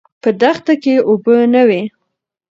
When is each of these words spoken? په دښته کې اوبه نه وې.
په 0.21 0.29
دښته 0.41 0.73
کې 0.83 0.93
اوبه 1.07 1.35
نه 1.53 1.61
وې. 1.67 1.81